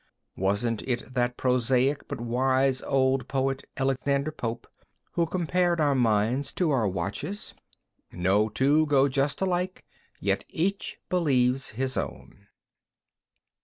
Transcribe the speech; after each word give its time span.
Wasn't 0.35 0.81
it 0.87 1.13
that 1.13 1.37
prosaic 1.37 2.07
but 2.07 2.19
wise 2.19 2.81
old 2.81 3.27
poet, 3.27 3.65
Alexander 3.77 4.31
Pope, 4.31 4.65
who 5.13 5.27
compared 5.27 5.79
our 5.79 5.93
minds 5.93 6.51
to 6.53 6.71
our 6.71 6.87
watches? 6.87 7.53
"No 8.11 8.49
two 8.49 8.87
go 8.87 9.07
just 9.07 9.41
alike, 9.41 9.85
yet 10.19 10.43
each 10.49 10.99
believes 11.09 11.69
his 11.77 11.97
own." 11.97 12.47